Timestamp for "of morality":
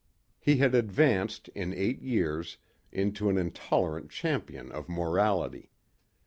4.71-5.69